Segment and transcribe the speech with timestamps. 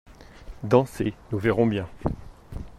[0.63, 1.87] Dansez, nous verrons bien.